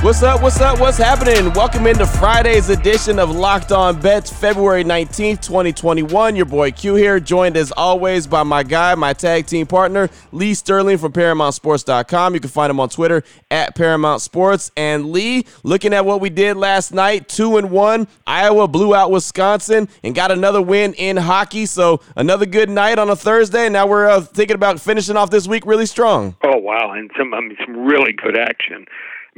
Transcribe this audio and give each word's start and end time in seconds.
What's 0.00 0.22
up? 0.22 0.42
What's 0.42 0.60
up? 0.60 0.78
What's 0.78 0.96
happening? 0.96 1.52
Welcome 1.54 1.88
into 1.88 2.06
Friday's 2.06 2.70
edition 2.70 3.18
of 3.18 3.34
Locked 3.34 3.72
On 3.72 4.00
Bets, 4.00 4.30
February 4.32 4.84
19th, 4.84 5.42
2021. 5.42 6.36
Your 6.36 6.44
boy 6.46 6.70
Q 6.70 6.94
here, 6.94 7.18
joined 7.18 7.56
as 7.56 7.72
always 7.72 8.28
by 8.28 8.44
my 8.44 8.62
guy, 8.62 8.94
my 8.94 9.12
tag 9.12 9.46
team 9.46 9.66
partner, 9.66 10.08
Lee 10.30 10.54
Sterling 10.54 10.98
from 10.98 11.12
ParamountSports.com. 11.12 12.32
You 12.32 12.38
can 12.38 12.48
find 12.48 12.70
him 12.70 12.78
on 12.78 12.90
Twitter 12.90 13.24
at 13.50 13.74
Paramount 13.74 14.22
Sports. 14.22 14.70
And 14.76 15.10
Lee, 15.10 15.44
looking 15.64 15.92
at 15.92 16.06
what 16.06 16.20
we 16.20 16.30
did 16.30 16.56
last 16.56 16.94
night, 16.94 17.28
two 17.28 17.56
and 17.56 17.68
one. 17.68 18.06
Iowa 18.24 18.68
blew 18.68 18.94
out 18.94 19.10
Wisconsin 19.10 19.88
and 20.04 20.14
got 20.14 20.30
another 20.30 20.62
win 20.62 20.94
in 20.94 21.16
hockey. 21.16 21.66
So 21.66 22.00
another 22.14 22.46
good 22.46 22.70
night 22.70 23.00
on 23.00 23.10
a 23.10 23.16
Thursday. 23.16 23.68
Now 23.68 23.88
we're 23.88 24.08
uh, 24.08 24.20
thinking 24.20 24.54
about 24.54 24.80
finishing 24.80 25.16
off 25.16 25.30
this 25.30 25.48
week 25.48 25.66
really 25.66 25.86
strong. 25.86 26.36
Oh 26.44 26.56
wow, 26.56 26.92
and 26.92 27.10
some 27.18 27.34
I 27.34 27.40
mean 27.40 27.56
some 27.66 27.84
really 27.84 28.12
good 28.12 28.38
action. 28.38 28.86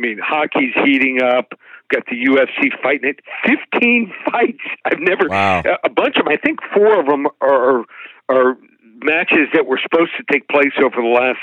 I 0.01 0.07
mean, 0.07 0.19
hockey's 0.23 0.73
heating 0.85 1.21
up. 1.23 1.53
Got 1.93 2.05
the 2.07 2.17
UFC 2.17 2.71
fighting 2.83 3.11
it. 3.11 3.21
Fifteen 3.45 4.13
fights. 4.31 4.63
I've 4.85 5.01
never. 5.01 5.29
Wow. 5.29 5.63
A 5.85 5.91
bunch 5.91 6.17
of 6.17 6.25
them. 6.25 6.29
I 6.29 6.37
think 6.37 6.61
four 6.73 6.99
of 6.99 7.07
them 7.07 7.27
are 7.41 7.85
are 8.29 8.57
matches 9.03 9.49
that 9.55 9.67
were 9.67 9.81
supposed 9.83 10.13
to 10.17 10.25
take 10.31 10.49
place 10.49 10.73
over 10.79 10.97
the 10.97 11.09
last 11.09 11.41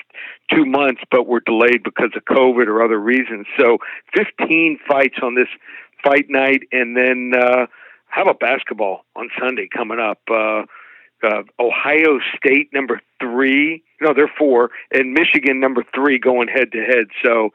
two 0.53 0.66
months, 0.66 1.02
but 1.11 1.27
were 1.27 1.41
delayed 1.41 1.83
because 1.83 2.11
of 2.16 2.23
COVID 2.25 2.67
or 2.67 2.81
other 2.81 2.99
reasons. 2.99 3.45
So, 3.59 3.78
fifteen 4.16 4.80
fights 4.88 5.17
on 5.22 5.35
this 5.35 5.50
fight 6.03 6.25
night, 6.30 6.61
and 6.72 6.95
then 6.95 7.33
uh, 7.38 7.67
how 8.08 8.23
about 8.23 8.39
basketball 8.39 9.05
on 9.16 9.30
Sunday 9.39 9.67
coming 9.72 10.00
up? 10.00 10.22
Uh, 10.31 10.63
uh, 11.23 11.44
Ohio 11.59 12.19
State 12.38 12.69
number 12.73 13.02
three. 13.19 13.83
No, 14.00 14.13
they're 14.13 14.31
four, 14.38 14.69
and 14.91 15.13
Michigan 15.13 15.59
number 15.59 15.83
three 15.94 16.19
going 16.19 16.47
head 16.47 16.72
to 16.72 16.80
head. 16.80 17.08
So 17.23 17.50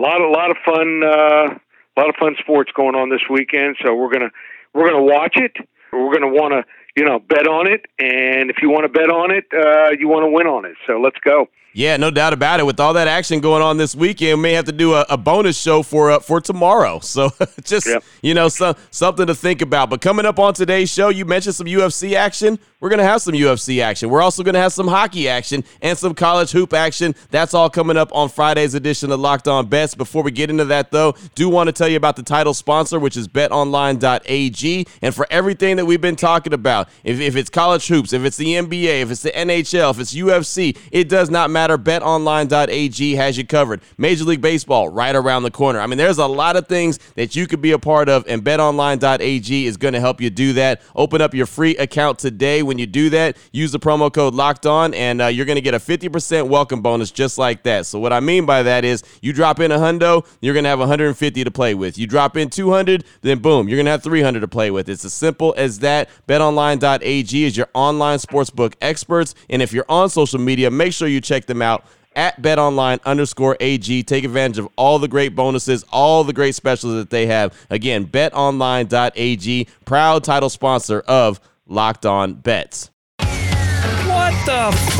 lot, 0.00 0.20
a 0.20 0.28
lot 0.28 0.50
of 0.50 0.56
fun, 0.64 1.02
uh, 1.04 1.54
a 1.54 1.96
lot 2.00 2.08
of 2.08 2.16
fun 2.18 2.36
sports 2.38 2.70
going 2.74 2.94
on 2.94 3.10
this 3.10 3.22
weekend. 3.28 3.76
So 3.84 3.94
we're 3.94 4.10
gonna 4.10 4.30
we're 4.74 4.88
gonna 4.88 5.02
watch 5.02 5.36
it. 5.36 5.56
We're 5.92 6.12
gonna 6.12 6.32
want 6.32 6.52
to 6.52 6.64
you 6.96 7.04
know 7.04 7.18
bet 7.18 7.46
on 7.46 7.66
it, 7.66 7.86
and 7.98 8.50
if 8.50 8.56
you 8.62 8.70
want 8.70 8.84
to 8.84 8.88
bet 8.88 9.10
on 9.10 9.30
it, 9.30 9.44
uh, 9.52 9.90
you 9.98 10.08
want 10.08 10.24
to 10.24 10.30
win 10.30 10.46
on 10.46 10.64
it. 10.64 10.76
So 10.86 11.00
let's 11.00 11.18
go. 11.24 11.48
Yeah, 11.72 11.96
no 11.96 12.10
doubt 12.10 12.32
about 12.32 12.58
it. 12.58 12.66
With 12.66 12.80
all 12.80 12.94
that 12.94 13.06
action 13.06 13.40
going 13.40 13.62
on 13.62 13.76
this 13.76 13.94
weekend, 13.94 14.38
we 14.38 14.42
may 14.42 14.52
have 14.54 14.64
to 14.64 14.72
do 14.72 14.94
a, 14.94 15.06
a 15.08 15.16
bonus 15.16 15.56
show 15.56 15.82
for 15.82 16.10
uh, 16.10 16.18
for 16.18 16.40
tomorrow. 16.40 17.00
So 17.10 17.30
just 17.64 17.86
Yep. 17.86 18.04
you 18.22 18.34
know, 18.34 18.48
some 18.48 18.74
something 18.90 19.26
to 19.26 19.34
think 19.34 19.62
about. 19.62 19.90
But 19.90 20.00
coming 20.00 20.26
up 20.26 20.38
on 20.38 20.54
today's 20.54 20.90
show, 20.90 21.08
you 21.08 21.24
mentioned 21.24 21.54
some 21.54 21.66
UFC 21.66 22.14
action. 22.14 22.58
We're 22.80 22.88
gonna 22.88 23.02
have 23.04 23.20
some 23.20 23.34
UFC 23.34 23.82
action. 23.82 24.08
We're 24.08 24.22
also 24.22 24.42
gonna 24.42 24.58
have 24.60 24.72
some 24.72 24.88
hockey 24.88 25.28
action 25.28 25.64
and 25.82 25.98
some 25.98 26.14
college 26.14 26.50
hoop 26.50 26.72
action. 26.72 27.14
That's 27.30 27.52
all 27.52 27.68
coming 27.68 27.96
up 27.98 28.10
on 28.14 28.28
Friday's 28.30 28.74
edition 28.74 29.12
of 29.12 29.20
Locked 29.20 29.48
On 29.48 29.66
Bets. 29.66 29.94
Before 29.94 30.22
we 30.22 30.30
get 30.30 30.48
into 30.50 30.64
that, 30.66 30.90
though, 30.90 31.14
do 31.34 31.48
want 31.50 31.66
to 31.68 31.72
tell 31.72 31.88
you 31.88 31.96
about 31.98 32.16
the 32.16 32.22
title 32.22 32.54
sponsor, 32.54 32.98
which 32.98 33.16
is 33.18 33.28
BetOnline.ag, 33.28 34.86
and 35.02 35.14
for 35.14 35.26
everything 35.30 35.76
that 35.76 35.84
we've 35.84 36.00
been 36.00 36.16
talking 36.16 36.52
about, 36.54 36.88
if, 37.04 37.20
if 37.20 37.36
it's 37.36 37.50
college 37.50 37.86
hoops, 37.86 38.12
if 38.12 38.24
it's 38.24 38.36
the 38.38 38.54
NBA, 38.54 39.02
if 39.02 39.10
it's 39.10 39.22
the 39.22 39.30
NHL, 39.30 39.90
if 39.90 40.00
it's 40.00 40.14
UFC, 40.14 40.76
it 40.90 41.08
does 41.08 41.28
not 41.30 41.50
matter. 41.50 41.59
BetOnline.ag 41.68 43.14
has 43.14 43.38
you 43.38 43.46
covered. 43.46 43.80
Major 43.98 44.24
League 44.24 44.40
Baseball 44.40 44.88
right 44.88 45.14
around 45.14 45.42
the 45.42 45.50
corner. 45.50 45.80
I 45.80 45.86
mean, 45.86 45.98
there's 45.98 46.18
a 46.18 46.26
lot 46.26 46.56
of 46.56 46.66
things 46.66 46.98
that 47.14 47.36
you 47.36 47.46
could 47.46 47.60
be 47.60 47.72
a 47.72 47.78
part 47.78 48.08
of, 48.08 48.24
and 48.26 48.42
BetOnline.ag 48.42 49.66
is 49.66 49.76
going 49.76 49.94
to 49.94 50.00
help 50.00 50.20
you 50.20 50.30
do 50.30 50.52
that. 50.54 50.82
Open 50.96 51.20
up 51.20 51.34
your 51.34 51.46
free 51.46 51.76
account 51.76 52.18
today. 52.18 52.62
When 52.62 52.78
you 52.78 52.86
do 52.86 53.10
that, 53.10 53.36
use 53.52 53.72
the 53.72 53.78
promo 53.78 54.12
code 54.12 54.34
Locked 54.34 54.66
On, 54.66 54.94
and 54.94 55.22
uh, 55.22 55.26
you're 55.26 55.46
going 55.46 55.56
to 55.56 55.62
get 55.62 55.74
a 55.74 55.78
50% 55.78 56.48
welcome 56.48 56.82
bonus 56.82 57.10
just 57.10 57.38
like 57.38 57.62
that. 57.64 57.86
So 57.86 57.98
what 57.98 58.12
I 58.12 58.20
mean 58.20 58.46
by 58.46 58.62
that 58.62 58.84
is, 58.84 59.02
you 59.20 59.32
drop 59.32 59.60
in 59.60 59.72
a 59.72 59.78
hundo, 59.78 60.26
you're 60.40 60.54
going 60.54 60.64
to 60.64 60.70
have 60.70 60.78
150 60.78 61.44
to 61.44 61.50
play 61.50 61.74
with. 61.74 61.98
You 61.98 62.06
drop 62.06 62.36
in 62.36 62.50
200, 62.50 63.04
then 63.22 63.38
boom, 63.38 63.68
you're 63.68 63.76
going 63.76 63.86
to 63.86 63.92
have 63.92 64.02
300 64.02 64.40
to 64.40 64.48
play 64.48 64.70
with. 64.70 64.88
It's 64.88 65.04
as 65.04 65.12
simple 65.12 65.54
as 65.56 65.80
that. 65.80 66.08
BetOnline.ag 66.28 67.44
is 67.44 67.56
your 67.56 67.68
online 67.74 68.18
sportsbook 68.18 68.74
experts, 68.80 69.34
and 69.48 69.62
if 69.62 69.72
you're 69.72 69.86
on 69.88 70.08
social 70.10 70.38
media, 70.38 70.70
make 70.70 70.92
sure 70.92 71.08
you 71.08 71.20
check 71.20 71.46
them 71.50 71.62
out 71.62 71.84
at 72.16 72.40
betonline 72.42 73.02
underscore 73.04 73.56
AG. 73.60 74.02
Take 74.04 74.24
advantage 74.24 74.58
of 74.58 74.68
all 74.76 74.98
the 74.98 75.08
great 75.08 75.34
bonuses, 75.34 75.84
all 75.92 76.24
the 76.24 76.32
great 76.32 76.54
specials 76.54 76.94
that 76.94 77.10
they 77.10 77.26
have. 77.26 77.54
Again, 77.68 78.06
betonline.ag, 78.06 79.68
proud 79.84 80.24
title 80.24 80.50
sponsor 80.50 81.00
of 81.00 81.40
Locked 81.66 82.06
On 82.06 82.34
Bets. 82.34 82.90
What 83.18 84.34
the 84.46 84.70
f- 84.72 84.96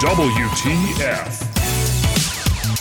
WTF. 0.00 1.54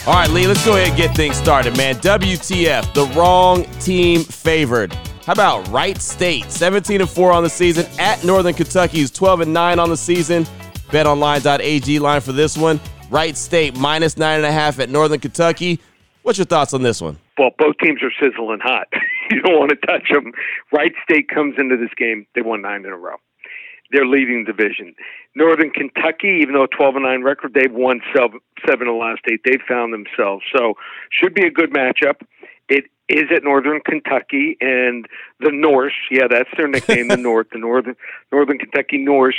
All 0.06 0.14
right, 0.14 0.30
Lee, 0.30 0.48
let's 0.48 0.66
go 0.66 0.76
ahead 0.76 0.90
and 0.90 0.98
get 0.98 1.16
things 1.16 1.38
started, 1.38 1.78
man. 1.78 1.96
WTF, 1.96 2.94
the 2.94 3.06
wrong 3.18 3.64
team 3.80 4.24
favored. 4.24 4.94
How 5.26 5.32
about 5.32 5.66
Wright 5.70 5.98
State, 5.98 6.52
17 6.52 7.00
and 7.00 7.10
4 7.10 7.32
on 7.32 7.44
the 7.44 7.50
season 7.50 7.86
at 7.98 8.22
Northern 8.26 8.54
Kentucky, 8.54 9.00
is 9.00 9.12
12 9.12 9.42
and 9.42 9.54
9 9.54 9.80
on 9.80 9.90
the 9.90 9.96
season. 9.96 10.46
BetOnline.ag 10.90 12.00
line 12.00 12.20
for 12.20 12.34
this 12.34 12.58
one. 12.58 12.82
Wright 13.10 13.38
State 13.38 13.78
minus 13.78 14.18
nine 14.18 14.38
and 14.38 14.46
a 14.46 14.52
half 14.52 14.80
at 14.80 14.90
Northern 14.90 15.20
Kentucky. 15.20 15.80
What's 16.24 16.38
your 16.38 16.46
thoughts 16.46 16.74
on 16.74 16.82
this 16.82 17.02
one? 17.02 17.18
Well, 17.38 17.52
both 17.58 17.78
teams 17.84 18.02
are 18.02 18.12
sizzling 18.20 18.60
hot. 18.62 18.88
you 19.32 19.42
don't 19.42 19.60
want 19.60 19.70
to 19.72 19.88
touch 19.88 20.10
them. 20.12 20.32
Wright 20.72 20.94
State 21.04 21.30
comes 21.30 21.56
into 21.58 21.78
this 21.78 21.94
game; 21.98 22.26
they 22.36 22.42
won 22.42 22.62
nine 22.62 22.86
in 22.86 22.92
a 22.92 22.98
row. 22.98 23.16
They're 23.92 24.06
leading 24.06 24.46
the 24.46 24.54
division. 24.54 24.96
Northern 25.36 25.70
Kentucky, 25.70 26.40
even 26.42 26.56
though 26.56 26.64
a 26.64 26.68
12 26.68 26.96
and 26.96 27.06
9 27.06 27.22
record, 27.22 27.54
they've 27.54 27.72
won 27.72 28.02
seven, 28.16 28.40
seven 28.68 28.88
of 28.88 28.94
the 28.94 29.00
last 29.00 29.22
eight. 29.32 29.42
They've 29.46 29.62
found 29.68 29.94
themselves. 29.94 30.44
So, 30.56 30.76
should 31.12 31.36
be 31.36 31.46
a 31.46 31.52
good 31.52 31.72
matchup. 31.72 32.22
It 32.70 32.86
is 33.10 33.26
at 33.36 33.44
Northern 33.44 33.82
Kentucky 33.82 34.58
and 34.62 35.06
the 35.40 35.52
Norse. 35.52 35.94
Yeah, 36.10 36.28
that's 36.30 36.50
their 36.58 36.68
nickname, 36.68 37.10
the 37.10 37.18
North, 37.30 37.48
the 37.52 37.60
Northern 37.60 37.96
Northern 38.32 38.58
Kentucky 38.58 38.98
Norse. 38.98 39.36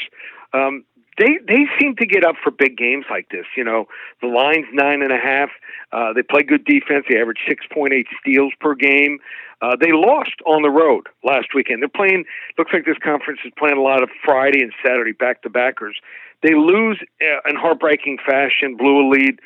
Um, 0.53 0.85
they 1.19 1.39
they 1.47 1.67
seem 1.81 1.97
to 1.97 2.07
get 2.07 2.25
up 2.25 2.37
for 2.43 2.51
big 2.51 2.77
games 2.77 3.07
like 3.11 3.29
this. 3.31 3.47
You 3.57 3.65
know, 3.65 3.87
the 4.21 4.29
line's 4.29 4.67
nine 4.73 5.03
and 5.03 5.13
a 5.13 5.19
half. 5.19 5.51
Uh, 5.93 6.13
they 6.13 6.23
play 6.23 6.43
good 6.43 6.65
defense. 6.65 7.07
They 7.09 7.19
average 7.21 7.39
six 7.49 7.65
point 7.73 7.93
eight 7.93 8.07
steals 8.21 8.53
per 8.61 8.75
game. 8.75 9.19
Uh, 9.63 9.77
they 9.81 9.93
lost 9.93 10.35
on 10.47 10.63
the 10.63 10.71
road 10.71 11.07
last 11.23 11.49
weekend. 11.55 11.81
They're 11.83 11.89
playing. 11.89 12.25
Looks 12.59 12.73
like 12.73 12.85
this 12.85 12.99
conference 13.03 13.41
is 13.45 13.53
playing 13.57 13.79
a 13.79 13.83
lot 13.83 14.03
of 14.03 14.11
Friday 14.25 14.61
and 14.61 14.73
Saturday 14.85 15.13
back 15.13 15.43
to 15.43 15.51
backers. 15.51 15.99
They 16.43 16.55
lose 16.55 16.99
uh, 17.23 17.49
in 17.49 17.57
heartbreaking 17.57 18.19
fashion. 18.27 18.77
Blew 18.77 19.07
a 19.07 19.09
lead 19.09 19.41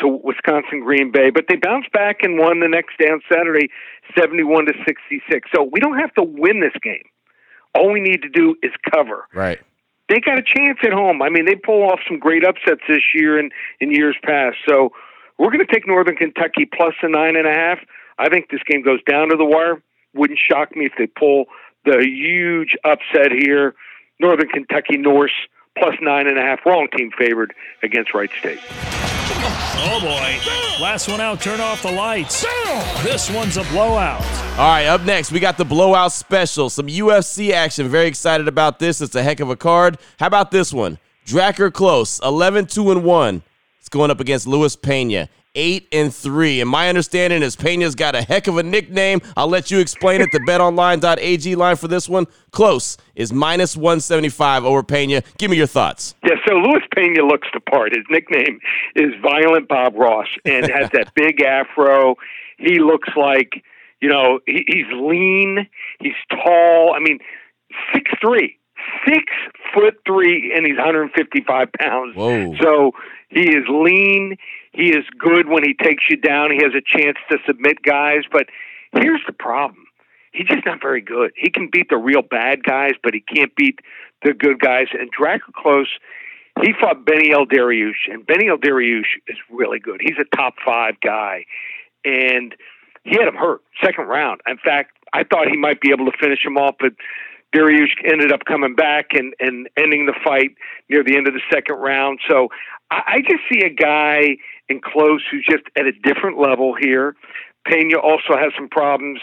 to 0.00 0.08
Wisconsin 0.08 0.80
Green 0.80 1.10
Bay, 1.10 1.30
but 1.30 1.44
they 1.48 1.56
bounced 1.56 1.90
back 1.92 2.18
and 2.22 2.38
won 2.38 2.60
the 2.60 2.68
next 2.68 2.98
day 2.98 3.08
on 3.08 3.20
Saturday, 3.32 3.68
seventy-one 4.18 4.66
to 4.66 4.72
sixty-six. 4.86 5.48
So 5.54 5.68
we 5.70 5.80
don't 5.80 5.98
have 5.98 6.12
to 6.14 6.22
win 6.22 6.60
this 6.60 6.74
game. 6.82 7.04
All 7.74 7.90
we 7.90 8.00
need 8.00 8.22
to 8.22 8.28
do 8.28 8.54
is 8.62 8.70
cover 8.92 9.26
Right. 9.34 9.60
They 10.08 10.20
got 10.20 10.38
a 10.38 10.42
chance 10.42 10.78
at 10.84 10.92
home. 10.92 11.22
I 11.22 11.30
mean, 11.30 11.46
they 11.46 11.54
pull 11.54 11.82
off 11.82 12.00
some 12.06 12.18
great 12.18 12.44
upsets 12.44 12.82
this 12.88 13.02
year 13.14 13.38
and 13.38 13.52
in 13.80 13.90
years 13.90 14.16
past. 14.22 14.56
So 14.68 14.90
we're 15.38 15.50
going 15.50 15.64
to 15.64 15.72
take 15.72 15.86
Northern 15.86 16.16
Kentucky 16.16 16.66
plus 16.66 16.94
the 17.02 17.08
nine 17.08 17.36
and 17.36 17.46
a 17.46 17.52
half. 17.52 17.78
I 18.18 18.28
think 18.28 18.50
this 18.50 18.60
game 18.66 18.82
goes 18.82 19.02
down 19.04 19.30
to 19.30 19.36
the 19.36 19.44
wire. 19.44 19.82
Wouldn't 20.14 20.38
shock 20.38 20.76
me 20.76 20.86
if 20.86 20.92
they 20.98 21.06
pull 21.06 21.46
the 21.84 21.98
huge 22.04 22.76
upset 22.84 23.32
here. 23.32 23.74
Northern 24.20 24.48
Kentucky 24.48 24.96
Norse 24.96 25.32
plus 25.76 25.94
nine 26.00 26.28
and 26.28 26.38
a 26.38 26.42
half. 26.42 26.60
Wrong 26.64 26.86
team 26.96 27.10
favored 27.18 27.52
against 27.82 28.14
Wright 28.14 28.30
State. 28.38 28.60
Oh 29.46 29.98
boy. 30.00 30.82
Last 30.82 31.08
one 31.08 31.20
out, 31.20 31.40
turn 31.40 31.60
off 31.60 31.82
the 31.82 31.92
lights. 31.92 32.42
This 33.02 33.30
one's 33.30 33.56
a 33.56 33.64
blowout. 33.64 34.22
All 34.58 34.68
right, 34.68 34.86
up 34.86 35.02
next, 35.02 35.30
we 35.30 35.40
got 35.40 35.58
the 35.58 35.64
blowout 35.64 36.12
special. 36.12 36.70
Some 36.70 36.86
UFC 36.86 37.50
action. 37.52 37.88
Very 37.88 38.06
excited 38.06 38.48
about 38.48 38.78
this. 38.78 39.00
It's 39.00 39.14
a 39.14 39.22
heck 39.22 39.40
of 39.40 39.50
a 39.50 39.56
card. 39.56 39.98
How 40.18 40.26
about 40.26 40.50
this 40.50 40.72
one? 40.72 40.98
Drakkar 41.26 41.70
Klose, 41.70 42.22
11 42.22 42.66
2 42.66 42.90
and 42.90 43.04
1. 43.04 43.42
It's 43.80 43.88
going 43.88 44.10
up 44.10 44.20
against 44.20 44.46
Luis 44.46 44.76
Pena, 44.76 45.28
8 45.54 45.88
and 45.92 46.14
3. 46.14 46.60
And 46.60 46.70
my 46.70 46.88
understanding 46.88 47.42
is 47.42 47.56
Pena's 47.56 47.94
got 47.94 48.14
a 48.14 48.22
heck 48.22 48.46
of 48.46 48.56
a 48.56 48.62
nickname. 48.62 49.20
I'll 49.36 49.48
let 49.48 49.70
you 49.70 49.78
explain 49.78 50.20
it. 50.20 50.30
The 50.32 50.40
betonline.ag 50.40 51.54
line 51.56 51.76
for 51.76 51.88
this 51.88 52.08
one, 52.08 52.26
Klose, 52.52 52.96
is 53.14 53.32
minus 53.32 53.76
175 53.76 54.64
over 54.64 54.82
Pena. 54.82 55.22
Give 55.38 55.50
me 55.50 55.56
your 55.56 55.66
thoughts. 55.66 56.14
Yeah, 56.24 56.36
so 56.46 56.54
Luis 56.54 56.82
Pena 56.94 57.22
looks 57.22 57.48
the 57.52 57.60
part. 57.60 57.94
His 57.94 58.04
nickname 58.10 58.60
is 58.96 59.12
Violent 59.22 59.68
Bob 59.68 59.94
Ross 59.96 60.28
and 60.44 60.66
has 60.70 60.90
that 60.90 61.12
big 61.14 61.42
afro. 61.42 62.16
He 62.58 62.78
looks 62.78 63.08
like, 63.16 63.62
you 64.00 64.08
know, 64.08 64.40
he, 64.46 64.64
he's 64.66 64.86
lean, 64.92 65.68
he's 66.00 66.14
tall. 66.30 66.94
I 66.94 67.00
mean, 67.00 67.18
six 67.92 68.10
three, 68.20 68.58
six 69.06 69.24
foot 69.72 69.96
three, 70.06 70.52
and 70.54 70.66
he's 70.66 70.76
155 70.76 71.68
pounds. 71.78 72.16
Whoa. 72.16 72.54
So 72.60 72.92
He 73.34 73.48
is 73.50 73.64
lean. 73.68 74.36
He 74.72 74.90
is 74.90 75.04
good 75.18 75.48
when 75.48 75.64
he 75.64 75.74
takes 75.74 76.04
you 76.08 76.16
down. 76.16 76.52
He 76.52 76.62
has 76.62 76.72
a 76.74 76.80
chance 76.80 77.18
to 77.30 77.38
submit 77.46 77.82
guys. 77.82 78.22
But 78.30 78.46
here's 78.92 79.22
the 79.26 79.32
problem 79.32 79.84
he's 80.32 80.46
just 80.46 80.66
not 80.66 80.80
very 80.80 81.00
good. 81.00 81.32
He 81.36 81.50
can 81.50 81.68
beat 81.70 81.88
the 81.90 81.96
real 81.96 82.22
bad 82.22 82.64
guys, 82.64 82.92
but 83.02 83.14
he 83.14 83.20
can't 83.20 83.54
beat 83.56 83.80
the 84.22 84.34
good 84.34 84.60
guys. 84.60 84.86
And 84.92 85.10
Drakkar 85.12 85.52
Klose, 85.56 85.86
he 86.62 86.72
fought 86.80 87.04
Beneil 87.04 87.46
Dariush, 87.46 88.10
and 88.10 88.26
Beneil 88.26 88.56
Dariush 88.56 89.18
is 89.28 89.36
really 89.50 89.78
good. 89.78 90.00
He's 90.02 90.18
a 90.20 90.36
top 90.36 90.54
five 90.64 90.94
guy. 91.00 91.44
And 92.04 92.54
he 93.04 93.16
had 93.16 93.28
him 93.28 93.36
hurt 93.36 93.62
second 93.82 94.06
round. 94.06 94.40
In 94.46 94.58
fact, 94.58 94.96
I 95.12 95.24
thought 95.24 95.48
he 95.48 95.56
might 95.56 95.80
be 95.80 95.90
able 95.90 96.10
to 96.10 96.16
finish 96.20 96.44
him 96.44 96.56
off, 96.56 96.74
but 96.80 96.92
Dariush 97.54 97.94
ended 98.04 98.32
up 98.32 98.44
coming 98.46 98.74
back 98.74 99.10
and, 99.12 99.34
and 99.38 99.68
ending 99.76 100.06
the 100.06 100.14
fight 100.24 100.50
near 100.88 101.04
the 101.04 101.16
end 101.16 101.28
of 101.28 101.34
the 101.34 101.42
second 101.52 101.76
round. 101.76 102.18
So 102.28 102.48
I, 102.90 103.02
I 103.06 103.18
just 103.20 103.42
see 103.52 103.64
a 103.64 103.70
guy 103.70 104.36
in 104.68 104.80
Klose 104.80 105.20
who's 105.30 105.46
just 105.48 105.64
at 105.76 105.86
a 105.86 105.92
different 105.92 106.38
level 106.38 106.74
here. 106.78 107.16
Pena 107.66 107.98
also 107.98 108.36
has 108.36 108.52
some 108.56 108.68
problems 108.68 109.20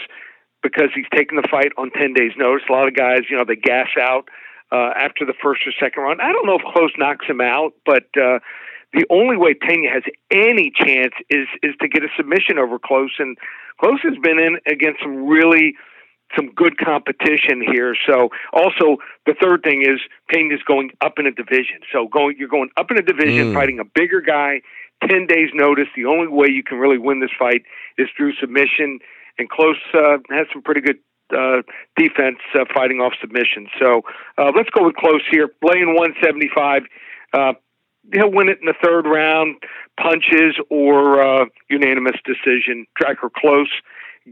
because 0.62 0.88
he's 0.94 1.06
taking 1.14 1.40
the 1.40 1.48
fight 1.50 1.72
on 1.76 1.90
10 1.90 2.14
days' 2.14 2.32
notice. 2.36 2.64
A 2.68 2.72
lot 2.72 2.88
of 2.88 2.94
guys, 2.94 3.22
you 3.28 3.36
know, 3.36 3.44
they 3.46 3.56
gas 3.56 3.88
out 4.00 4.28
uh, 4.70 4.90
after 4.96 5.24
the 5.26 5.34
first 5.42 5.62
or 5.66 5.72
second 5.78 6.02
round. 6.02 6.20
I 6.22 6.32
don't 6.32 6.46
know 6.46 6.56
if 6.56 6.62
Klose 6.62 6.96
knocks 6.98 7.26
him 7.26 7.40
out, 7.40 7.72
but 7.84 8.04
uh, 8.16 8.38
the 8.92 9.04
only 9.10 9.36
way 9.36 9.54
Pena 9.54 9.90
has 9.90 10.02
any 10.30 10.72
chance 10.74 11.14
is 11.30 11.46
is 11.62 11.74
to 11.80 11.88
get 11.88 12.04
a 12.04 12.08
submission 12.16 12.58
over 12.58 12.78
Klose. 12.78 13.18
And 13.18 13.36
Klose 13.82 14.00
has 14.02 14.18
been 14.22 14.38
in 14.38 14.58
against 14.66 15.00
some 15.02 15.26
really 15.26 15.74
some 16.36 16.52
good 16.54 16.78
competition 16.78 17.62
here. 17.62 17.94
So 18.08 18.30
also 18.52 18.98
the 19.26 19.34
third 19.40 19.62
thing 19.62 19.82
is 19.82 20.00
Pena 20.28 20.54
is 20.54 20.60
going 20.66 20.90
up 21.00 21.18
in 21.18 21.26
a 21.26 21.32
division. 21.32 21.80
So 21.92 22.08
going 22.08 22.36
you're 22.38 22.48
going 22.48 22.70
up 22.76 22.90
in 22.90 22.98
a 22.98 23.02
division, 23.02 23.52
mm. 23.52 23.54
fighting 23.54 23.78
a 23.78 23.84
bigger 23.84 24.20
guy, 24.20 24.62
ten 25.08 25.26
days 25.26 25.50
notice. 25.54 25.88
The 25.96 26.06
only 26.06 26.28
way 26.28 26.48
you 26.50 26.62
can 26.62 26.78
really 26.78 26.98
win 26.98 27.20
this 27.20 27.30
fight 27.38 27.62
is 27.98 28.08
through 28.16 28.34
submission. 28.40 28.98
And 29.38 29.50
Klose 29.50 29.74
uh, 29.94 30.18
has 30.30 30.46
some 30.52 30.62
pretty 30.62 30.82
good 30.82 30.98
uh, 31.36 31.62
defense 31.96 32.38
uh, 32.54 32.64
fighting 32.74 32.98
off 32.98 33.14
submission. 33.20 33.68
So 33.80 34.02
uh, 34.38 34.52
let's 34.54 34.70
go 34.70 34.84
with 34.84 34.96
Klose 34.96 35.24
here. 35.30 35.50
Laying 35.62 35.94
175. 35.94 36.82
Uh, 37.32 37.52
he'll 38.12 38.30
win 38.30 38.48
it 38.48 38.58
in 38.60 38.66
the 38.66 38.74
third 38.82 39.06
round, 39.06 39.56
punches 39.98 40.56
or 40.70 41.22
uh, 41.22 41.44
unanimous 41.70 42.16
decision. 42.24 42.86
Drakkar 43.00 43.30
Klose 43.30 43.72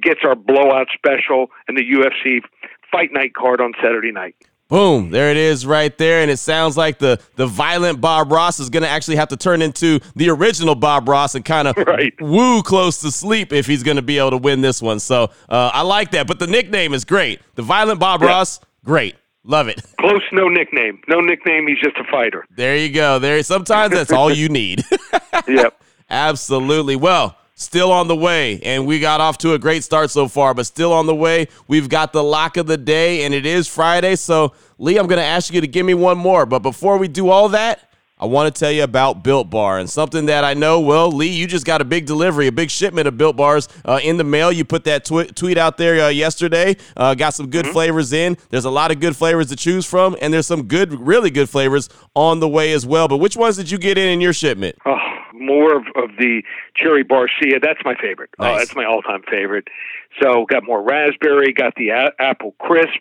gets 0.01 0.21
our 0.25 0.35
blowout 0.35 0.89
special 0.95 1.49
and 1.69 1.77
the 1.77 1.83
UFC 1.83 2.41
fight 2.91 3.13
night 3.13 3.35
card 3.35 3.61
on 3.61 3.73
Saturday 3.83 4.13
night. 4.13 4.37
Boom, 4.71 5.11
there 5.11 5.33
it 5.33 5.37
is 5.37 5.67
right 5.67 5.99
there. 5.99 6.23
And 6.23 6.31
it 6.31 6.37
sounds 6.37 6.77
like 6.77 7.01
the, 7.01 7.21
the 7.35 7.47
violent 7.49 8.01
Bob 8.01 8.31
Ross 8.31 8.61
is 8.61 8.71
going 8.71 8.85
to 8.85 8.89
actually 8.89 9.17
have 9.17 9.29
to 9.29 9.37
turn 9.37 9.63
into 9.63 9.99
the 10.15 10.31
original 10.31 10.77
Bob 10.77 11.09
Ross 11.09 11.35
and 11.35 11.45
kind 11.45 11.67
of 11.67 11.77
right. 11.89 12.15
woo 12.21 12.63
Klose 12.63 13.01
to 13.03 13.11
sleep 13.11 13.53
if 13.53 13.67
he's 13.67 13.83
going 13.83 13.97
to 13.97 14.03
be 14.03 14.19
able 14.19 14.31
to 14.31 14.37
win 14.37 14.61
this 14.61 14.81
one. 14.81 15.01
So 15.01 15.25
uh, 15.49 15.73
I 15.75 15.83
like 15.83 16.13
that. 16.13 16.29
But 16.29 16.39
the 16.39 16.47
nickname 16.47 16.95
is 16.95 17.05
great. 17.05 17.41
The 17.57 17.63
violent 17.63 17.99
Bob 17.99 18.23
yeah. 18.23 18.29
Ross, 18.29 18.61
great. 18.85 19.17
Love 19.43 19.67
it. 19.67 19.83
Klose, 20.01 20.21
no 20.31 20.49
nickname. 20.49 21.01
No 21.09 21.21
nickname. 21.21 21.67
He's 21.67 21.81
just 21.81 21.97
a 21.97 22.05
fighter. 22.09 22.45
There 22.55 22.77
you 22.77 22.93
go. 22.93 23.19
There. 23.19 23.43
Sometimes 23.43 23.93
that's 23.93 24.13
all 24.13 24.33
you 24.33 24.49
need. 24.49 24.85
yep. 25.49 25.83
Absolutely. 26.09 26.95
Well, 26.95 27.37
still 27.61 27.93
on 27.93 28.09
the 28.09 28.17
way. 28.17 28.61
And 28.61 28.87
we 28.87 28.99
got 29.01 29.21
off 29.21 29.39
to 29.39 29.53
a 29.55 29.59
great 29.59 29.85
start 29.85 30.11
so 30.11 30.29
far, 30.29 30.55
but 30.55 30.67
still 30.67 30.93
on 30.93 31.07
the 31.07 31.15
way. 31.15 31.49
We've 31.69 31.89
got 31.89 32.13
the 32.13 32.23
lock 32.23 32.57
of 32.57 32.67
the 32.67 32.79
day, 32.79 33.25
and 33.25 33.35
it 33.35 33.47
is 33.47 33.69
Friday. 33.69 34.17
So, 34.17 34.53
Lee, 34.79 34.99
I'm 34.99 35.07
going 35.07 35.19
to 35.19 35.25
ask 35.25 35.53
you 35.53 35.61
to 35.61 35.67
give 35.67 35.85
me 35.85 35.95
one 35.95 36.19
more. 36.19 36.47
But 36.47 36.61
before 36.61 36.99
we 36.99 37.09
do 37.09 37.29
all 37.29 37.51
that, 37.51 37.87
I 38.19 38.27
want 38.27 38.55
to 38.55 38.59
tell 38.59 38.71
you 38.71 38.83
about 38.83 39.25
Built 39.25 39.49
Bar 39.49 39.79
and 39.79 39.89
something 39.89 40.27
that 40.27 40.45
I 40.45 40.53
know. 40.53 40.79
Well, 40.81 41.11
Lee, 41.11 41.29
you 41.29 41.47
just 41.47 41.65
got 41.65 41.81
a 41.81 41.87
big 41.87 42.05
delivery, 42.05 42.49
a 42.49 42.53
big 42.53 42.71
shipment 42.71 43.09
of 43.09 43.17
Built 43.17 43.35
Bars 43.35 43.67
uh, 43.87 43.99
in 44.03 44.19
the 44.19 44.25
mail. 44.25 44.53
You 44.53 44.63
put 44.67 44.85
that 44.85 45.07
tw- 45.07 45.35
tweet 45.35 45.57
out 45.57 45.79
there 45.79 46.05
uh, 46.05 46.09
yesterday. 46.09 46.77
Uh, 46.95 47.15
got 47.15 47.33
some 47.33 47.49
good 47.49 47.65
mm-hmm. 47.65 47.73
flavors 47.73 48.13
in. 48.13 48.37
There's 48.51 48.67
a 48.67 48.71
lot 48.71 48.91
of 48.91 49.01
good 49.01 49.17
flavors 49.17 49.49
to 49.49 49.57
choose 49.57 49.87
from, 49.87 50.19
and 50.21 50.35
there's 50.35 50.47
some 50.47 50.65
good, 50.65 50.93
really 51.01 51.31
good 51.31 51.49
flavors 51.49 51.89
on 52.15 52.41
the 52.41 52.49
way 52.49 52.73
as 52.73 52.85
well. 52.85 53.09
But 53.09 53.19
which 53.19 53.39
ones 53.39 53.57
did 53.57 53.71
you 53.71 53.79
get 53.79 53.97
in 53.97 54.09
in 54.11 54.21
your 54.21 54.35
shipment? 54.35 54.77
Oh, 54.85 54.99
more 55.33 55.77
of, 55.77 55.85
of 55.97 56.17
the 56.19 56.43
cherry 56.77 57.05
barcia. 57.05 57.61
That's 57.61 57.81
my 57.85 57.95
favorite. 57.95 58.31
Uh, 58.39 58.59
that's 58.59 58.75
my 58.75 58.85
all-time 58.85 59.23
favorite. 59.31 59.69
So 60.21 60.45
got 60.47 60.65
more 60.65 60.83
raspberry. 60.83 61.53
Got 61.53 61.75
the 61.77 61.91
a- 61.91 62.13
apple 62.19 62.55
crisp 62.59 63.01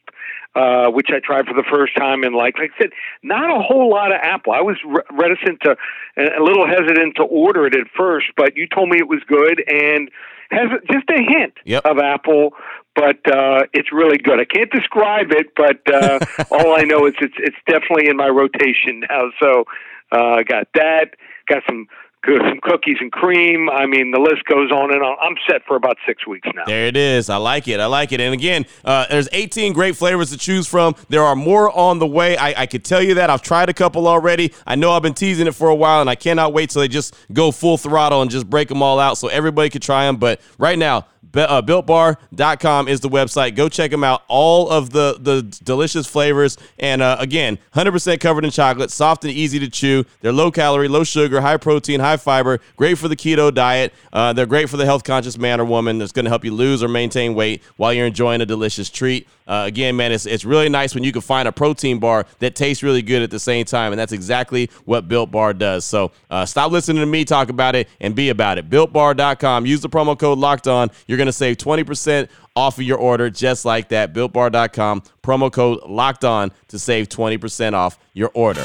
uh, 0.56 0.90
which 0.90 1.08
I 1.10 1.20
tried 1.20 1.46
for 1.46 1.54
the 1.54 1.64
first 1.70 1.96
time. 1.96 2.24
And 2.24 2.36
like, 2.36 2.58
like 2.58 2.72
I 2.76 2.82
said, 2.82 2.90
not 3.24 3.50
a 3.50 3.62
whole 3.62 3.90
lot 3.90 4.12
of 4.12 4.20
apple. 4.22 4.54
I 4.54 4.62
was 4.62 4.78
re- 4.86 5.04
reticent 5.12 5.62
to, 5.62 5.76
a 6.18 6.44
little 6.44 6.68
hesitant 6.68 7.16
to 7.18 7.24
order 7.24 7.68
it 7.68 7.76
at 7.76 7.88
first, 7.96 8.28
but 8.36 8.58
you 8.58 8.68
told 8.68 8.90
me 8.90 8.98
it 8.98 9.08
was 9.08 9.22
good 9.28 9.64
and 9.68 10.10
has 10.52 10.70
just 10.92 11.10
a 11.10 11.22
hint 11.22 11.54
yep. 11.66 11.86
of 11.86 12.00
apple. 12.00 12.54
But 12.96 13.20
uh, 13.32 13.68
it's 13.74 13.94
really 13.94 14.18
good. 14.18 14.40
I 14.40 14.46
can't 14.46 14.72
describe 14.72 15.28
it, 15.32 15.48
but 15.56 15.80
uh, 15.94 16.20
all 16.52 16.76
I 16.78 16.82
know 16.82 17.06
is 17.06 17.14
it's 17.22 17.36
it's 17.38 17.56
definitely 17.68 18.10
in 18.10 18.18
my 18.18 18.28
rotation 18.28 19.02
now. 19.08 19.30
So 19.40 19.66
uh, 20.12 20.42
got 20.44 20.68
that. 20.74 21.12
Got 21.48 21.64
some 21.70 21.86
good 22.24 22.42
some 22.42 22.60
cookies 22.62 22.98
and 23.00 23.12
cream. 23.12 23.70
I 23.70 23.86
mean, 23.86 24.12
the 24.12 24.20
list 24.20 24.44
goes 24.46 24.72
on 24.72 24.94
and 24.94 25.02
on. 25.02 25.18
I'm 25.22 25.36
set 25.50 25.66
for 25.66 25.76
about 25.76 25.98
six 26.08 26.28
weeks 26.28 26.48
now. 26.54 26.64
There 26.66 26.88
it 26.88 26.98
is. 26.98 27.30
I 27.30 27.38
like 27.38 27.68
it. 27.68 27.80
I 27.80 27.86
like 27.86 28.12
it. 28.12 28.20
And 28.20 28.34
again, 28.34 28.66
uh, 28.84 29.06
there's 29.10 29.30
18 29.32 29.74
great 29.74 29.96
flavors 29.96 30.32
to 30.32 30.38
choose 30.38 30.68
from. 30.68 30.96
There 31.10 31.24
are 31.24 31.36
more 31.36 31.76
on 31.76 32.00
the 32.00 32.08
way. 32.08 32.38
I, 32.38 32.64
I 32.64 32.66
could 32.66 32.84
tell 32.84 33.02
you 33.02 33.16
that. 33.16 33.30
I've 33.30 33.42
tried 33.42 33.70
a 33.70 33.74
couple 33.74 34.08
already. 34.08 34.54
I 34.68 34.76
know 34.76 34.92
I've 34.92 35.04
been 35.04 35.14
teasing 35.14 35.48
it 35.48 35.56
for 35.56 35.70
a 35.70 35.76
while, 35.76 36.02
and 36.02 36.10
I 36.10 36.16
cannot 36.16 36.54
wait 36.54 36.72
till 36.72 36.82
they 36.82 36.88
just 36.88 37.16
go 37.32 37.52
full 37.52 37.78
throttle 37.78 38.22
and 38.22 38.30
just 38.30 38.50
break 38.50 38.68
them 38.68 38.82
all 38.82 39.00
out 39.00 39.18
so 39.18 39.28
everybody 39.28 39.70
could 39.70 39.82
try 39.82 40.06
them. 40.06 40.18
But 40.18 40.42
right 40.58 40.78
now, 40.78 41.06
uh, 41.36 41.62
builtbar.com 41.62 42.88
is 42.88 43.00
the 43.02 43.10
website. 43.10 43.56
Go 43.56 43.70
check 43.70 43.92
them 43.92 44.04
out. 44.04 44.24
All 44.28 44.70
of 44.70 44.92
the 44.92 45.18
the 45.20 45.44
delicious 45.64 46.08
flavors, 46.08 46.58
and 46.78 47.02
uh, 47.02 47.18
again, 47.20 47.60
100% 47.76 48.20
covered 48.20 48.46
in 48.46 48.52
chocolate, 48.52 48.92
soft 48.92 49.24
and 49.24 49.34
easy 49.34 49.60
to 49.60 49.70
chew. 49.70 50.06
They're 50.22 50.32
low 50.32 50.52
calorie, 50.52 50.88
low 50.88 51.04
sugar, 51.04 51.42
high 51.42 51.58
protein, 51.58 52.00
high 52.00 52.18
fiber. 52.18 52.60
Great 52.76 52.98
for 52.98 53.08
the 53.08 53.16
keto 53.16 53.54
diet. 53.54 53.94
Uh, 54.12 54.34
they're 54.34 54.46
great 54.46 54.70
for 54.70 54.78
the 54.78 54.86
health 54.86 55.04
conscious 55.04 55.38
man 55.38 55.60
or 55.60 55.66
woman 55.66 55.98
that's 55.98 56.12
going 56.12 56.26
to 56.26 56.30
help 56.30 56.44
you 56.44 56.54
lose 56.54 56.82
or 56.82 56.88
maintain 56.88 57.36
weight 57.36 57.62
while 57.78 57.94
you're 57.94 58.08
enjoying 58.08 58.42
a 58.42 58.46
delicious 58.46 58.90
treat. 58.90 59.28
Uh, 59.48 59.64
again, 59.66 59.96
man, 59.96 60.12
it's 60.12 60.28
it's 60.28 60.46
really 60.46 60.70
nice 60.70 60.94
when 60.94 61.04
you 61.04 61.12
can 61.12 61.22
find 61.24 61.48
a 61.48 61.52
protein 61.52 61.98
bar 61.98 62.28
that 62.38 62.54
tastes 62.54 62.84
really 62.84 63.02
good 63.02 63.24
at 63.24 63.32
the 63.32 63.40
same 63.40 63.66
time, 63.66 63.92
and 63.92 64.00
that's 64.00 64.12
exactly 64.12 64.70
what 64.86 65.08
Built 65.08 65.32
Bar 65.32 65.56
does. 65.56 65.86
So 65.86 66.12
uh, 66.30 66.46
stop 66.46 66.72
listening 66.72 67.02
to 67.02 67.08
me 67.08 67.26
talk 67.26 67.50
about 67.50 67.76
it 67.76 67.88
and 68.00 68.14
be 68.14 68.30
about 68.30 68.60
it. 68.60 68.70
BuiltBar.com. 68.70 69.66
Use 69.66 69.82
the 69.82 69.90
promo 69.90 70.18
code 70.18 70.38
Locked 70.38 70.68
On. 70.68 70.92
You're 71.10 71.18
going 71.18 71.26
to 71.26 71.34
save 71.34 71.58
20% 71.58 72.30
off 72.56 72.78
of 72.78 72.84
your 72.84 73.00
order 73.00 73.32
just 73.32 73.66
like 73.66 73.90
that. 73.90 74.14
BuiltBar.com. 74.14 75.02
Promo 75.24 75.52
code 75.52 75.80
Locked 75.90 76.24
On 76.24 76.52
to 76.68 76.78
save 76.78 77.10
20% 77.10 77.74
off 77.74 77.98
your 78.14 78.30
order. 78.36 78.64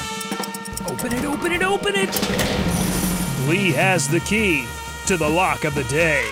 Open 0.87 1.15
it, 1.15 1.25
open 1.25 1.53
it, 1.53 1.63
open 1.63 1.95
it. 1.97 2.11
Lee 3.49 3.73
has 3.73 4.07
the 4.09 4.21
key 4.21 4.67
to 5.07 5.17
the 5.17 5.27
lock 5.27 5.65
of 5.65 5.75
the 5.75 5.85
day. 5.85 6.31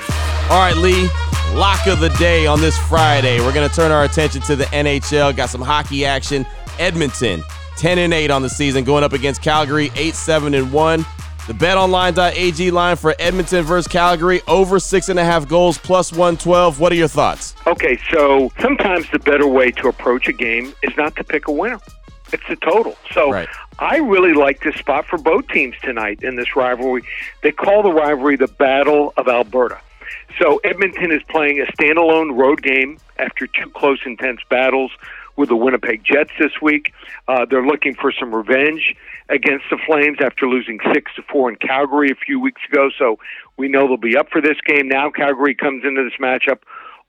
All 0.50 0.58
right, 0.58 0.76
Lee 0.76 1.08
lock 1.54 1.86
of 1.86 1.98
the 1.98 2.10
day 2.18 2.46
on 2.46 2.60
this 2.60 2.76
Friday. 2.76 3.40
We're 3.40 3.54
going 3.54 3.66
to 3.66 3.74
turn 3.74 3.90
our 3.90 4.04
attention 4.04 4.42
to 4.42 4.54
the 4.54 4.64
NHL. 4.64 5.34
Got 5.34 5.48
some 5.48 5.62
hockey 5.62 6.04
action. 6.04 6.44
Edmonton, 6.78 7.42
10 7.78 7.96
and 7.96 8.12
8 8.12 8.30
on 8.30 8.42
the 8.42 8.50
season, 8.50 8.84
going 8.84 9.02
up 9.02 9.14
against 9.14 9.40
Calgary, 9.40 9.90
8 9.96 10.14
7 10.14 10.52
and 10.52 10.70
1. 10.70 11.06
The 11.48 11.54
betonline.ag 11.54 12.70
line 12.70 12.96
for 12.96 13.16
Edmonton 13.18 13.64
versus 13.64 13.88
Calgary, 13.88 14.42
over 14.46 14.78
six 14.78 15.08
and 15.08 15.18
a 15.18 15.24
half 15.24 15.48
goals, 15.48 15.76
plus 15.76 16.12
112. 16.12 16.78
What 16.78 16.92
are 16.92 16.94
your 16.94 17.08
thoughts? 17.08 17.56
Okay, 17.66 17.98
so 18.12 18.52
sometimes 18.60 19.10
the 19.10 19.18
better 19.18 19.48
way 19.48 19.72
to 19.72 19.88
approach 19.88 20.28
a 20.28 20.32
game 20.32 20.72
is 20.84 20.96
not 20.96 21.16
to 21.16 21.24
pick 21.24 21.48
a 21.48 21.52
winner. 21.52 21.80
It's 22.32 22.46
the 22.48 22.54
total. 22.54 22.96
So 23.10 23.32
right. 23.32 23.48
I 23.80 23.96
really 23.96 24.34
like 24.34 24.62
this 24.62 24.76
spot 24.76 25.04
for 25.06 25.18
both 25.18 25.48
teams 25.48 25.74
tonight 25.82 26.22
in 26.22 26.36
this 26.36 26.54
rivalry. 26.54 27.02
They 27.42 27.50
call 27.50 27.82
the 27.82 27.92
rivalry 27.92 28.36
the 28.36 28.46
Battle 28.46 29.12
of 29.16 29.26
Alberta. 29.26 29.80
So 30.38 30.60
Edmonton 30.62 31.10
is 31.10 31.22
playing 31.28 31.60
a 31.60 31.64
standalone 31.72 32.38
road 32.38 32.62
game 32.62 32.98
after 33.18 33.48
two 33.48 33.68
close, 33.70 33.98
intense 34.06 34.40
battles 34.48 34.92
with 35.36 35.48
the 35.48 35.56
Winnipeg 35.56 36.04
Jets 36.04 36.30
this 36.38 36.52
week. 36.60 36.92
Uh, 37.28 37.46
they're 37.48 37.66
looking 37.66 37.94
for 37.94 38.12
some 38.12 38.34
revenge 38.34 38.94
against 39.28 39.64
the 39.70 39.78
Flames 39.86 40.18
after 40.20 40.46
losing 40.46 40.78
six 40.92 41.10
to 41.16 41.22
four 41.22 41.50
in 41.50 41.56
Calgary 41.56 42.10
a 42.10 42.14
few 42.14 42.38
weeks 42.38 42.60
ago. 42.70 42.90
So 42.98 43.18
we 43.56 43.68
know 43.68 43.86
they'll 43.86 43.96
be 43.96 44.16
up 44.16 44.28
for 44.30 44.40
this 44.40 44.58
game 44.66 44.88
now. 44.88 45.10
Calgary 45.10 45.54
comes 45.54 45.84
into 45.84 46.04
this 46.04 46.18
matchup 46.20 46.60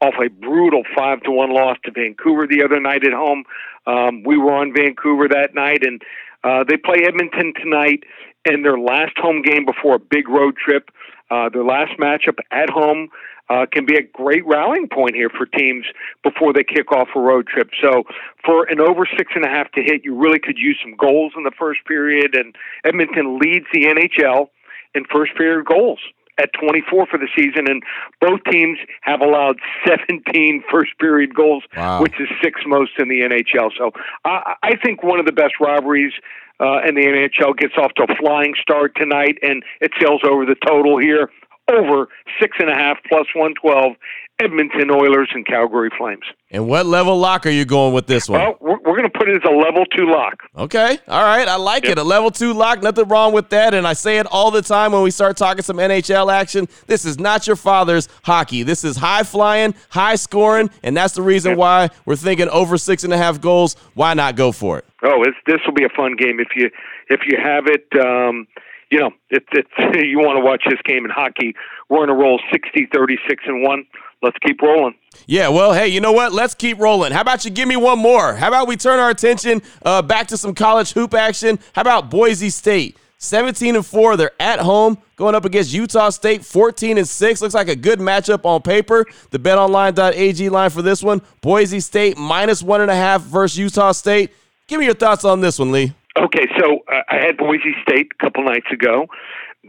off 0.02 0.16
a 0.24 0.30
brutal 0.30 0.84
five 0.96 1.22
to 1.22 1.32
one 1.32 1.52
loss 1.54 1.78
to 1.86 1.92
Vancouver 1.92 2.48
the 2.48 2.64
other 2.64 2.80
night 2.80 3.06
at 3.06 3.14
home. 3.14 3.44
Um, 3.86 4.24
we 4.24 4.38
were 4.38 4.54
on 4.54 4.74
Vancouver 4.74 5.28
that 5.30 5.54
night, 5.54 5.84
and 5.84 6.02
uh, 6.44 6.64
they 6.68 6.78
play 6.78 7.04
Edmonton 7.06 7.54
tonight 7.62 8.04
in 8.46 8.64
their 8.64 8.78
last 8.78 9.18
home 9.18 9.42
game 9.42 9.66
before 9.66 9.96
a 9.96 10.00
big 10.00 10.28
road 10.28 10.56
trip. 10.58 10.90
Uh, 11.32 11.50
their 11.50 11.64
last 11.64 11.94
matchup 12.00 12.38
at 12.52 12.70
home 12.70 13.10
uh, 13.50 13.66
can 13.72 13.86
be 13.86 13.96
a 13.96 14.02
great 14.02 14.46
rallying 14.46 14.88
point 14.88 15.16
here 15.16 15.30
for 15.30 15.46
teams 15.46 15.86
before 16.24 16.54
they 16.54 16.64
kick 16.64 16.92
off 16.92 17.10
a 17.16 17.20
road 17.20 17.48
trip. 17.48 17.70
So, 17.82 18.04
for 18.46 18.66
an 18.66 18.80
over 18.80 19.08
six 19.18 19.32
and 19.36 19.46
a 19.46 19.50
half 19.50 19.72
to 19.74 19.82
hit, 19.82 20.04
you 20.04 20.16
really 20.16 20.40
could 20.40 20.58
use 20.58 20.78
some 20.82 20.96
goals 20.96 21.34
in 21.36 21.44
the 21.44 21.52
first 21.58 21.80
period. 21.86 22.36
And 22.36 22.56
Edmonton 22.86 23.40
leads 23.40 23.66
the 23.74 23.86
NHL 23.86 24.50
in 24.96 25.06
first 25.12 25.36
period 25.36 25.66
goals 25.66 26.00
at 26.40 26.50
24 26.60 27.06
for 27.08 27.20
the 27.20 27.28
season, 27.36 27.70
and 27.70 27.84
both 28.20 28.40
teams 28.50 28.80
have 29.02 29.22
allowed 29.22 29.58
17 29.88 30.64
first 30.72 30.98
period 31.00 31.36
goals, 31.36 31.64
wow. 31.76 32.02
which 32.02 32.14
is 32.20 32.28
sixth 32.42 32.64
most 32.66 32.92
in 32.98 33.08
the 33.08 33.22
NHL. 33.22 33.72
So 33.78 33.92
I, 34.26 34.56
I 34.64 34.76
think 34.78 35.04
one 35.04 35.20
of 35.20 35.26
the 35.26 35.32
best 35.32 35.54
rivalries 35.60 36.14
uh, 36.60 36.82
in 36.88 36.96
the 36.96 37.02
NHL 37.02 37.58
gets 37.58 37.74
off 37.78 37.94
to 37.96 38.04
a 38.04 38.16
flying 38.16 38.54
start 38.62 38.96
tonight, 38.96 39.38
and 39.42 39.64
it 39.82 39.92
sails 40.00 40.22
over 40.24 40.46
the 40.46 40.56
total 40.66 40.98
here 40.98 41.30
over 41.72 42.08
six 42.40 42.58
and 42.60 42.70
a 42.70 42.76
half 42.76 42.98
plus 43.08 43.28
112 43.36 43.94
Edmonton 44.42 44.90
Oilers 44.92 45.30
and 45.34 45.46
Calgary 45.46 45.90
Flames. 45.98 46.24
And 46.50 46.68
what 46.68 46.86
level 46.86 47.18
lock 47.18 47.46
are 47.46 47.52
you 47.52 47.66
going 47.66 47.94
with 47.94 48.08
this 48.08 48.28
one? 48.28 48.42
Well, 48.42 48.58
we're, 48.60 48.78
we're 48.80 48.98
going 48.98 49.10
to 49.10 49.18
put 49.18 49.30
it 49.30 49.36
as 49.36 49.50
a 49.50 49.54
level 49.54 49.86
two 49.86 50.06
lock. 50.06 50.42
Okay. 50.58 50.98
All 51.08 51.24
right. 51.24 51.48
I 51.48 51.56
like 51.56 51.84
yep. 51.84 51.94
it. 51.94 51.98
A 52.00 52.04
level 52.04 52.32
two 52.32 52.54
lock. 52.54 52.82
Nothing 52.82 53.08
wrong 53.08 53.32
with 53.32 53.50
that. 53.50 53.74
And 53.74 53.88
I 53.88 53.94
say 53.94 54.18
it 54.18 54.26
all 54.26 54.52
the 54.52 54.62
time 54.62 54.92
when 54.92 55.04
we 55.04 55.12
start 55.12 55.38
talking 55.38 55.62
some 55.62 55.78
NHL 55.78 56.34
action. 56.34 56.68
This 56.88 57.06
is 57.06 57.20
not 57.20 57.46
your 57.46 57.56
father's 57.56 58.10
hockey. 58.24 58.64
This 58.64 58.84
is 58.84 58.98
high 58.98 59.24
flying, 59.24 59.76
high 59.90 60.16
scoring. 60.16 60.70
And 60.82 60.98
that's 60.98 61.14
the 61.14 61.22
reason 61.22 61.52
yep. 61.52 61.58
why 61.60 61.90
we're 62.06 62.16
thinking 62.16 62.50
over 62.50 62.78
six 62.78 63.04
and 63.04 63.14
a 63.14 63.18
half 63.18 63.40
goals. 63.40 63.76
Why 63.94 64.14
not 64.16 64.36
go 64.36 64.52
for 64.52 64.80
it? 64.80 64.86
Oh, 65.04 65.24
this 65.46 65.60
will 65.66 65.74
be 65.74 65.84
a 65.84 65.96
fun 65.96 66.16
game 66.18 66.40
if 66.40 66.50
you 66.56 66.70
if 67.10 67.22
you 67.28 67.38
have 67.42 67.68
it. 67.68 67.86
Um, 68.00 68.48
you 68.94 69.00
know, 69.00 69.12
if, 69.32 69.44
you 69.96 70.20
want 70.20 70.38
to 70.38 70.46
watch 70.46 70.64
this 70.70 70.80
game 70.86 71.04
in 71.04 71.12
hockey, 71.12 71.56
we're 71.90 72.04
in 72.04 72.10
a 72.10 72.14
roll 72.14 72.40
60, 72.52 72.88
36, 72.94 73.44
and 73.48 73.64
1 73.64 73.86
let's 74.22 74.38
keep 74.46 74.62
rolling. 74.62 74.96
Yeah, 75.26 75.50
well, 75.50 75.74
hey, 75.74 75.90
you 75.90 76.00
know 76.00 76.14
what? 76.14 76.32
Let's 76.32 76.56
keep 76.56 76.80
rolling. 76.80 77.12
How 77.12 77.22
about 77.22 77.44
you 77.44 77.52
give 77.52 77.68
me 77.68 77.76
one 77.76 78.00
more? 78.00 78.36
How 78.36 78.48
about 78.48 78.68
we 78.68 78.78
turn 78.78 79.00
our 79.00 79.10
attention 79.10 79.62
uh, 79.84 80.02
back 80.02 80.28
to 80.30 80.38
some 80.38 80.56
college 80.56 80.94
hoop 80.94 81.14
action? 81.14 81.60
How 81.74 81.82
about 81.82 82.10
Boise 82.10 82.50
State? 82.50 82.98
17 83.18 83.76
and 83.76 83.86
4, 83.86 84.18
they're 84.18 84.32
at 84.40 84.60
home 84.60 84.98
going 85.16 85.34
up 85.36 85.46
against 85.46 85.74
Utah 85.74 86.10
State 86.10 86.46
14 86.46 86.98
and 86.98 87.08
6. 87.08 87.42
Looks 87.42 87.54
like 87.54 87.70
a 87.70 87.76
good 87.76 88.00
matchup 88.00 88.46
on 88.46 88.62
paper. 88.62 89.06
The 89.32 89.40
betonline.ag 89.40 90.50
line 90.50 90.70
for 90.70 90.82
this 90.82 91.02
one 91.02 91.22
Boise 91.42 91.80
State 91.80 92.18
minus 92.18 92.62
one 92.62 92.82
and 92.82 92.92
a 92.92 92.96
half 92.96 93.22
versus 93.22 93.58
Utah 93.58 93.92
State. 93.92 94.32
Give 94.68 94.80
me 94.80 94.86
your 94.86 94.96
thoughts 94.96 95.26
on 95.26 95.42
this 95.42 95.60
one, 95.60 95.72
Lee. 95.72 95.94
Okay, 96.18 96.48
so 96.60 96.80
uh, 96.92 97.02
I 97.10 97.16
had 97.26 97.38
Boise 97.38 97.74
State 97.82 98.12
a 98.20 98.24
couple 98.24 98.44
nights 98.44 98.68
ago. 98.72 99.08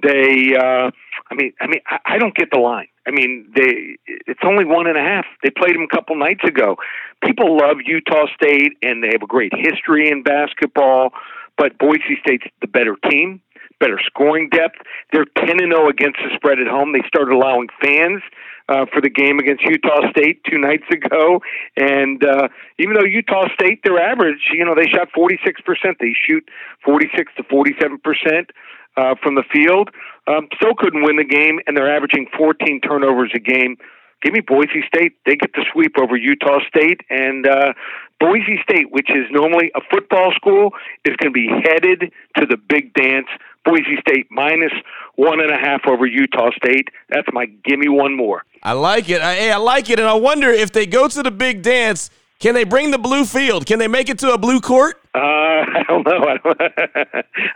They, 0.03 0.55
uh, 0.55 0.91
I 1.31 1.35
mean, 1.35 1.53
I 1.61 1.67
mean, 1.67 1.81
I, 1.87 1.99
I 2.05 2.19
don't 2.19 2.35
get 2.35 2.51
the 2.53 2.59
line. 2.59 2.89
I 3.07 3.11
mean, 3.13 3.51
they 3.55 3.97
it's 4.07 4.41
only 4.45 4.65
one 4.65 4.87
and 4.87 4.97
a 4.99 5.01
half. 5.01 5.25
They 5.43 5.51
played 5.51 5.75
them 5.75 5.83
a 5.83 5.95
couple 5.95 6.17
nights 6.17 6.43
ago. 6.45 6.77
People 7.23 7.57
love 7.57 7.79
Utah 7.85 8.27
State, 8.35 8.73
and 8.83 9.03
they 9.03 9.09
have 9.13 9.23
a 9.23 9.27
great 9.27 9.53
history 9.55 10.11
in 10.11 10.23
basketball. 10.23 11.11
But 11.57 11.79
Boise 11.79 12.19
State's 12.21 12.45
the 12.61 12.67
better 12.67 12.97
team, 13.09 13.41
better 13.81 13.99
scoring 14.05 14.49
depth. 14.51 14.77
They're 15.13 15.27
ten 15.39 15.63
and 15.63 15.73
zero 15.73 15.87
oh 15.87 15.89
against 15.89 16.19
the 16.23 16.35
spread 16.35 16.59
at 16.59 16.67
home. 16.67 16.93
They 16.93 17.07
started 17.07 17.35
allowing 17.35 17.69
fans 17.83 18.23
uh, 18.69 18.87
for 18.93 19.01
the 19.01 19.11
game 19.11 19.39
against 19.39 19.63
Utah 19.63 20.11
State 20.11 20.43
two 20.49 20.59
nights 20.59 20.85
ago, 20.91 21.41
and 21.77 22.25
uh, 22.25 22.49
even 22.79 22.95
though 22.95 23.05
Utah 23.05 23.49
State 23.55 23.81
their 23.85 23.99
average, 24.01 24.51
you 24.53 24.65
know, 24.65 24.75
they 24.75 24.87
shot 24.87 25.09
forty 25.15 25.39
six 25.45 25.61
percent. 25.61 25.99
They 26.01 26.15
shoot 26.15 26.45
forty 26.85 27.09
six 27.17 27.33
to 27.37 27.45
forty 27.45 27.75
seven 27.81 27.99
percent 27.99 28.51
uh, 28.97 29.15
from 29.23 29.35
the 29.35 29.45
field. 29.53 29.91
Um, 30.27 30.49
still 30.57 30.75
couldn't 30.77 31.03
win 31.03 31.17
the 31.17 31.25
game, 31.25 31.61
and 31.67 31.77
they're 31.77 31.95
averaging 31.95 32.27
14 32.37 32.81
turnovers 32.81 33.31
a 33.35 33.39
game. 33.39 33.77
Give 34.23 34.33
me 34.33 34.41
Boise 34.41 34.83
State. 34.89 35.19
They 35.27 35.37
get 35.37 35.53
the 35.53 35.65
sweep 35.71 35.97
over 36.01 36.17
Utah 36.17 36.61
State, 36.67 37.03
and 37.11 37.47
uh, 37.47 37.75
Boise 38.21 38.59
State, 38.63 38.91
which 38.91 39.11
is 39.11 39.27
normally 39.31 39.71
a 39.75 39.81
football 39.91 40.33
school, 40.33 40.73
is 41.05 41.17
going 41.17 41.33
to 41.33 41.35
be 41.35 41.49
headed 41.49 42.13
to 42.39 42.47
the 42.47 42.57
big 42.57 42.95
dance. 42.95 43.27
Boise 43.65 43.97
State 44.01 44.27
minus 44.31 44.73
one 45.17 45.41
and 45.41 45.51
a 45.51 45.57
half 45.57 45.83
over 45.87 46.07
Utah 46.07 46.51
State. 46.57 46.89
That's 47.09 47.29
my 47.33 47.47
give 47.65 47.79
me 47.79 47.89
one 47.89 48.17
more. 48.17 48.45
I 48.63 48.73
like 48.73 49.09
it. 49.09 49.21
I, 49.21 49.51
I 49.51 49.57
like 49.57 49.91
it, 49.91 49.99
and 49.99 50.09
I 50.09 50.15
wonder 50.15 50.51
if 50.51 50.73
they 50.73 50.87
go 50.87 51.09
to 51.09 51.23
the 51.23 51.31
big 51.31 51.63
dance 51.63 52.11
can 52.45 52.55
they 52.55 52.65
bring 52.65 52.91
the 52.91 52.99
blue 52.99 53.25
field? 53.25 53.65
Can 53.65 53.79
they 53.79 53.89
make 53.89 54.11
it 54.11 54.19
to 54.19 54.33
a 54.35 54.37
blue 54.37 54.61
court? 54.61 55.01
Uh, 55.15 55.19
I 55.19 55.83
don't 55.89 56.07
know. 56.07 56.21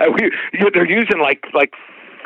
I 0.00 0.06
don't, 0.06 0.74
they're 0.74 0.90
using 0.90 1.20
like 1.20 1.44
like 1.52 1.74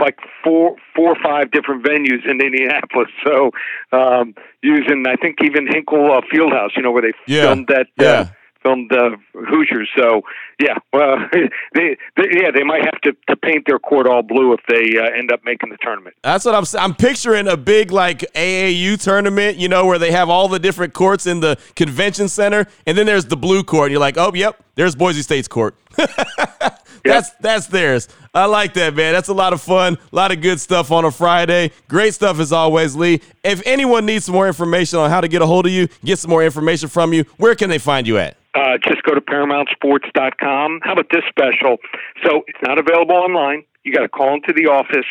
like 0.03 0.19
four 0.43 0.77
four 0.95 1.11
or 1.11 1.23
five 1.23 1.51
different 1.51 1.85
venues 1.85 2.29
in 2.29 2.41
Indianapolis. 2.41 3.09
So 3.25 3.51
um, 3.93 4.35
using 4.63 5.05
I 5.07 5.15
think 5.17 5.37
even 5.45 5.67
Hinkle 5.67 6.11
uh, 6.13 6.21
Fieldhouse, 6.33 6.77
you 6.77 6.83
know, 6.83 6.91
where 6.91 7.03
they 7.03 7.13
yeah. 7.27 7.43
filmed 7.43 7.69
that. 7.69 7.87
Uh, 7.99 8.27
filmed 8.63 8.91
the 8.91 9.17
Hoosiers. 9.35 9.89
So 9.97 10.23
yeah, 10.61 10.77
well, 10.93 11.17
they, 11.33 11.97
they, 12.17 12.29
yeah 12.31 12.51
they 12.55 12.63
might 12.63 12.85
have 12.85 13.01
to, 13.03 13.13
to 13.29 13.37
paint 13.37 13.65
their 13.67 13.79
court 13.79 14.07
all 14.07 14.23
blue 14.23 14.53
if 14.53 14.61
they 14.69 14.99
uh, 14.99 15.17
end 15.17 15.33
up 15.33 15.41
making 15.45 15.71
the 15.71 15.77
tournament. 15.83 16.17
That's 16.23 16.45
what 16.45 16.55
I'm 16.55 16.65
I'm 16.79 16.95
picturing 16.95 17.49
a 17.49 17.57
big 17.57 17.91
like 17.91 18.21
AAU 18.35 19.01
tournament, 19.03 19.57
you 19.57 19.69
know, 19.69 19.87
where 19.87 19.99
they 19.99 20.13
have 20.13 20.29
all 20.29 20.49
the 20.49 20.59
different 20.59 20.95
courts 20.95 21.27
in 21.27 21.41
the 21.41 21.59
convention 21.77 22.29
center, 22.29 22.67
and 22.87 22.97
then 22.97 23.07
there's 23.07 23.27
the 23.27 23.37
blue 23.37 23.63
court. 23.63 23.87
And 23.87 23.93
you're 23.93 24.01
like, 24.01 24.19
oh, 24.19 24.33
yep, 24.35 24.63
there's 24.75 24.95
Boise 24.95 25.23
State's 25.23 25.49
court. 25.49 25.77
that's 27.05 27.31
that's 27.41 27.67
theirs. 27.67 28.09
I 28.35 28.47
like 28.47 28.75
that, 28.75 28.95
man. 28.95 29.13
That's 29.13 29.29
a 29.29 29.35
lot 29.35 29.53
of 29.53 29.61
fun. 29.61 29.99
A 30.13 30.17
lot 30.17 30.33
of 30.33 30.41
good 30.41 30.61
stuff 30.61 30.91
on 30.91 31.05
a 31.05 31.11
Friday. 31.11 31.71
Great 31.89 32.15
stuff 32.15 32.39
as 32.39 32.53
always, 32.53 32.97
Lee. 32.97 33.21
If 33.45 33.63
anyone 33.67 34.07
needs 34.07 34.25
some 34.25 34.35
more 34.35 34.47
information 34.47 34.99
on 34.99 35.11
how 35.11 35.21
to 35.21 35.29
get 35.29 35.43
a 35.43 35.47
hold 35.47 35.67
of 35.67 35.73
you, 35.73 35.89
get 36.05 36.19
some 36.19 36.31
more 36.31 36.43
information 36.43 36.89
from 36.89 37.13
you, 37.13 37.25
where 37.37 37.55
can 37.55 37.69
they 37.69 37.79
find 37.79 38.07
you 38.07 38.19
at? 38.19 38.37
Uh, 38.55 38.77
just 38.87 39.03
go 39.03 39.15
to 39.15 39.21
ParamountSports.com. 39.21 40.81
How 40.83 40.93
about 40.93 41.07
this 41.11 41.23
special? 41.29 41.79
So 42.25 42.43
it's 42.47 42.59
not 42.63 42.79
available 42.79 43.17
online. 43.17 43.65
You 43.85 43.93
got 43.93 44.03
to 44.03 44.09
call 44.09 44.35
into 44.35 44.53
the 44.53 44.67
office. 44.67 45.07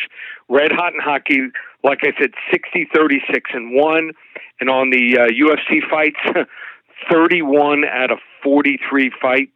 Red 0.48 0.72
Hot 0.72 0.94
in 0.94 1.00
Hockey, 1.00 1.48
like 1.82 2.00
I 2.02 2.12
said, 2.18 2.30
60, 2.50 2.88
36, 2.94 3.50
and 3.52 3.74
1. 3.74 4.12
And 4.60 4.70
on 4.70 4.90
the 4.90 5.18
uh, 5.18 5.26
UFC 5.26 5.80
fights, 5.90 6.20
31 7.10 7.84
out 7.84 8.12
of 8.12 8.18
43 8.42 9.10
fights 9.20 9.50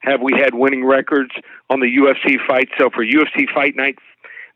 have 0.00 0.20
we 0.22 0.32
had 0.32 0.54
winning 0.54 0.84
records 0.84 1.30
on 1.70 1.80
the 1.80 1.86
UFC 1.86 2.36
fight. 2.46 2.68
So 2.78 2.90
for 2.90 3.04
UFC 3.04 3.46
Fight 3.52 3.76
Night, 3.76 3.96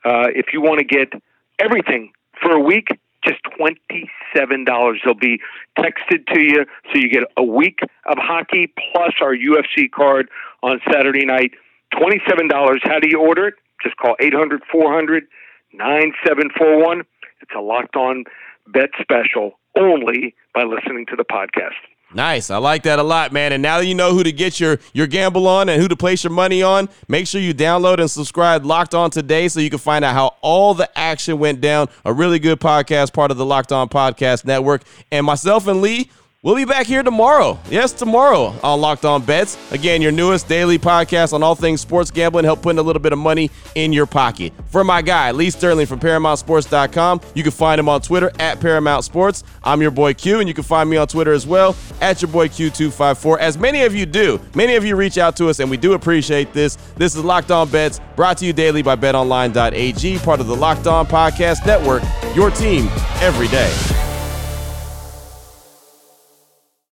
uh, 0.05 0.29
if 0.35 0.53
you 0.53 0.61
want 0.61 0.79
to 0.79 0.85
get 0.85 1.13
everything 1.59 2.13
for 2.41 2.53
a 2.53 2.61
week, 2.61 2.89
just 3.25 3.41
$27. 3.61 4.97
They'll 5.05 5.15
be 5.15 5.41
texted 5.79 6.27
to 6.33 6.41
you, 6.41 6.65
so 6.87 6.99
you 6.99 7.11
get 7.11 7.25
a 7.37 7.45
week 7.45 7.81
of 8.07 8.17
hockey 8.19 8.73
plus 8.93 9.13
our 9.21 9.35
UFC 9.35 9.91
card 9.91 10.29
on 10.63 10.81
Saturday 10.91 11.27
night. 11.27 11.53
$27. 11.95 12.51
How 12.83 12.99
do 12.99 13.09
you 13.09 13.21
order 13.21 13.49
it? 13.49 13.55
Just 13.83 13.97
call 13.97 14.17
800 14.21 14.63
400 14.71 15.25
9741. 15.73 17.03
It's 17.41 17.53
a 17.57 17.61
locked 17.61 17.97
on 17.97 18.25
bet 18.67 18.91
special 19.01 19.59
only 19.79 20.35
by 20.55 20.63
listening 20.65 21.07
to 21.07 21.17
the 21.17 21.25
podcast. 21.25 21.79
Nice. 22.13 22.51
I 22.51 22.57
like 22.57 22.83
that 22.85 22.99
a 22.99 23.05
lot, 23.05 23.33
man. 23.33 23.53
And 23.53 23.63
now 23.63 23.79
that 23.79 23.87
you 23.87 23.95
know 23.95 24.13
who 24.13 24.25
to 24.25 24.33
get 24.33 24.59
your, 24.59 24.81
your 24.93 25.07
gamble 25.07 25.47
on 25.47 25.69
and 25.69 25.81
who 25.81 25.87
to 25.87 25.95
place 25.95 26.25
your 26.25 26.33
money 26.33 26.61
on, 26.61 26.89
make 27.07 27.29
sure 27.29 27.41
you 27.41 27.55
download 27.55 28.01
and 28.01 28.11
subscribe 28.11 28.65
Locked 28.65 28.95
On 28.95 29.11
today 29.11 29.47
so 29.47 29.61
you 29.61 29.71
can 29.71 29.79
find 29.79 30.05
out 30.05 30.15
how 30.15 30.35
all 30.41 30.75
the 30.75 30.91
action 30.99 31.39
went 31.39 31.61
down. 31.61 31.89
A 32.05 32.13
really 32.13 32.41
good 32.41 32.59
podcast, 32.59 33.13
part 33.13 33.31
of 33.31 33.37
the 33.37 33.47
Locked 33.47 33.71
On 33.71 33.89
Podcast 33.89 34.45
Network. 34.45 34.83
And 35.13 35.25
myself 35.25 35.69
and 35.69 35.81
Lee, 35.83 36.11
We'll 36.43 36.57
be 36.57 36.65
back 36.65 36.87
here 36.87 37.03
tomorrow. 37.03 37.59
Yes, 37.69 37.93
tomorrow 37.93 38.55
on 38.63 38.81
Locked 38.81 39.05
On 39.05 39.23
Bets. 39.23 39.59
Again, 39.73 40.01
your 40.01 40.11
newest 40.11 40.49
daily 40.49 40.79
podcast 40.79 41.35
on 41.35 41.43
all 41.43 41.55
things 41.55 41.83
sports 41.83 42.11
gambling, 42.11 42.47
help 42.47 42.63
putting 42.63 42.79
a 42.79 42.83
little 42.83 43.03
bit 43.03 43.13
of 43.13 43.19
money 43.19 43.51
in 43.75 43.93
your 43.93 44.07
pocket. 44.07 44.55
For 44.65 44.83
my 44.83 45.03
guy, 45.03 45.33
Lee 45.33 45.51
Sterling 45.51 45.85
from 45.85 46.01
ParamountSports.com, 46.01 47.21
you 47.35 47.43
can 47.43 47.53
find 47.53 47.79
him 47.79 47.91
on 47.91 48.01
Twitter 48.01 48.33
at 48.39 48.59
Paramount 48.59 49.05
Sports. 49.05 49.45
I'm 49.63 49.83
your 49.83 49.91
boy 49.91 50.15
Q, 50.15 50.39
and 50.39 50.49
you 50.49 50.55
can 50.55 50.65
find 50.65 50.89
me 50.89 50.97
on 50.97 51.09
Twitter 51.09 51.35
as 51.35 51.47
well 51.47 51.77
at 52.01 52.23
your 52.23 52.31
boy 52.31 52.49
Q254. 52.49 53.37
As 53.39 53.59
many 53.59 53.83
of 53.83 53.95
you 53.95 54.07
do, 54.07 54.41
many 54.55 54.77
of 54.77 54.85
you 54.87 54.97
reach 54.97 55.19
out 55.19 55.37
to 55.37 55.51
us, 55.51 55.61
and 55.61 55.71
we 55.71 55.77
do 55.77 55.93
appreciate 55.93 56.55
this. 56.55 56.77
This 56.97 57.15
is 57.17 57.23
Locked 57.23 57.51
On 57.51 57.69
Bets, 57.69 58.01
brought 58.17 58.39
to 58.39 58.47
you 58.47 58.55
daily 58.55 58.81
by 58.81 58.97
BetOnline.ag, 58.97 60.19
part 60.21 60.41
of 60.41 60.47
the 60.47 60.57
Locked 60.57 60.87
On 60.87 61.05
Podcast 61.05 61.67
Network. 61.67 62.03
Your 62.35 62.51
team 62.51 62.89
every 63.21 63.49
day. 63.49 64.10